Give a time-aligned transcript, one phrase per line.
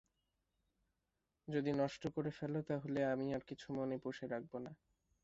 [1.47, 4.71] যদি নষ্ট করে ফেল তা হলে আমি আর কিছু মনে পুষে রাখব না।